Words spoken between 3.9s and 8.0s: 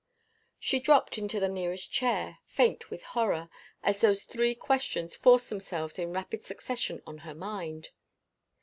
those three questions forced themselves in rapid succession on her mind.